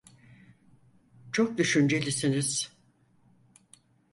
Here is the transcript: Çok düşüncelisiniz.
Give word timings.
Çok 1.31 1.57
düşüncelisiniz. 1.57 2.71